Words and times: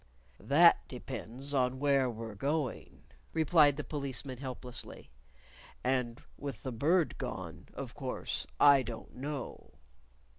"That 0.39 0.87
depends 0.87 1.53
on 1.53 1.77
where 1.77 2.09
we're 2.09 2.33
going," 2.33 3.03
replied 3.33 3.77
the 3.77 3.83
Policeman, 3.83 4.39
helplessly. 4.39 5.11
"And 5.83 6.19
with 6.39 6.63
the 6.63 6.71
Bird 6.71 7.19
gone, 7.19 7.67
of 7.75 7.93
course 7.93 8.47
I 8.59 8.81
don't 8.81 9.13
know." 9.15 9.73